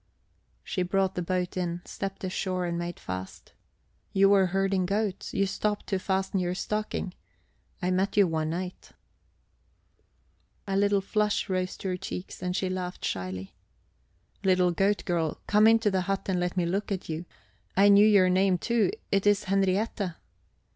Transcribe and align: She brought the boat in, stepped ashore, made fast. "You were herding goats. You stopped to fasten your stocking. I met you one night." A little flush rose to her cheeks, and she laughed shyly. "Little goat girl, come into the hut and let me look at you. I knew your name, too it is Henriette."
She 0.63 0.81
brought 0.81 1.13
the 1.13 1.21
boat 1.21 1.55
in, 1.55 1.83
stepped 1.85 2.23
ashore, 2.23 2.71
made 2.71 2.99
fast. 2.99 3.53
"You 4.13 4.29
were 4.29 4.47
herding 4.47 4.87
goats. 4.87 5.31
You 5.31 5.45
stopped 5.45 5.85
to 5.89 5.99
fasten 5.99 6.39
your 6.39 6.55
stocking. 6.55 7.13
I 7.83 7.91
met 7.91 8.17
you 8.17 8.25
one 8.25 8.49
night." 8.49 8.93
A 10.65 10.75
little 10.75 11.01
flush 11.01 11.47
rose 11.49 11.77
to 11.77 11.89
her 11.89 11.97
cheeks, 11.97 12.41
and 12.41 12.55
she 12.55 12.67
laughed 12.67 13.05
shyly. 13.05 13.53
"Little 14.43 14.71
goat 14.71 15.05
girl, 15.05 15.39
come 15.45 15.67
into 15.67 15.91
the 15.91 16.01
hut 16.01 16.27
and 16.27 16.39
let 16.39 16.57
me 16.57 16.65
look 16.65 16.91
at 16.91 17.07
you. 17.07 17.25
I 17.77 17.87
knew 17.87 18.07
your 18.07 18.27
name, 18.27 18.57
too 18.57 18.89
it 19.11 19.27
is 19.27 19.43
Henriette." 19.43 20.15